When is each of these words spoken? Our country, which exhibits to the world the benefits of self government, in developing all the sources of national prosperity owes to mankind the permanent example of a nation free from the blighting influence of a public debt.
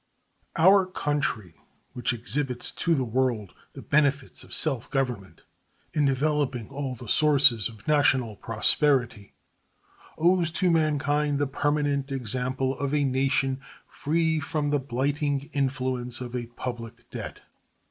Our 0.57 0.87
country, 0.87 1.53
which 1.93 2.11
exhibits 2.11 2.71
to 2.71 2.95
the 2.95 3.03
world 3.03 3.53
the 3.73 3.83
benefits 3.83 4.43
of 4.43 4.51
self 4.51 4.89
government, 4.89 5.43
in 5.93 6.05
developing 6.05 6.69
all 6.69 6.95
the 6.95 7.07
sources 7.07 7.69
of 7.69 7.87
national 7.87 8.37
prosperity 8.37 9.35
owes 10.17 10.49
to 10.53 10.71
mankind 10.71 11.37
the 11.37 11.45
permanent 11.45 12.11
example 12.11 12.75
of 12.79 12.95
a 12.95 13.03
nation 13.03 13.59
free 13.85 14.39
from 14.39 14.71
the 14.71 14.79
blighting 14.79 15.51
influence 15.53 16.19
of 16.19 16.35
a 16.35 16.47
public 16.47 17.07
debt. 17.11 17.43